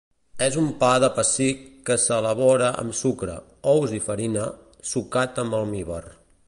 És 0.43 0.55
un 0.61 0.69
pa 0.83 0.87
de 1.03 1.09
pessic 1.17 1.61
que 1.89 1.97
s'elabora 2.05 2.71
amb 2.85 2.97
sucre, 3.03 3.37
ous 3.75 3.95
i 4.01 4.03
farina, 4.09 4.51
sucat 4.95 5.43
amb 5.45 5.61
almívar. 5.63 6.05